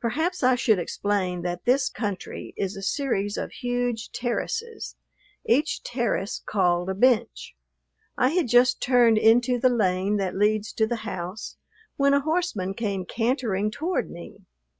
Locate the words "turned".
8.82-9.16